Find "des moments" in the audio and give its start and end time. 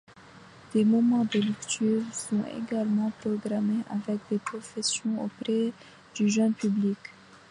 0.73-1.25